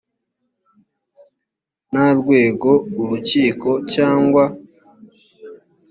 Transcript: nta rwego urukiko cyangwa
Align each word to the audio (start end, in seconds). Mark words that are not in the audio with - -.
nta 1.91 2.07
rwego 2.19 2.69
urukiko 3.01 3.69
cyangwa 3.93 4.43